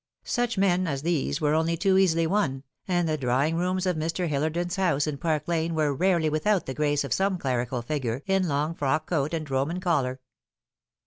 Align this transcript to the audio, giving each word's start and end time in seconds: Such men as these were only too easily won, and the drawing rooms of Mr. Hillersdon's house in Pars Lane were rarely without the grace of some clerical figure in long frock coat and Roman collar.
Such 0.25 0.57
men 0.57 0.87
as 0.87 1.03
these 1.03 1.39
were 1.39 1.53
only 1.53 1.77
too 1.77 1.95
easily 1.95 2.25
won, 2.25 2.63
and 2.87 3.07
the 3.07 3.19
drawing 3.19 3.55
rooms 3.55 3.85
of 3.85 3.95
Mr. 3.95 4.27
Hillersdon's 4.27 4.77
house 4.77 5.05
in 5.05 5.19
Pars 5.19 5.41
Lane 5.45 5.75
were 5.75 5.93
rarely 5.93 6.27
without 6.27 6.65
the 6.65 6.73
grace 6.73 7.03
of 7.03 7.13
some 7.13 7.37
clerical 7.37 7.83
figure 7.83 8.23
in 8.25 8.47
long 8.47 8.73
frock 8.73 9.05
coat 9.07 9.31
and 9.31 9.47
Roman 9.47 9.79
collar. 9.79 10.19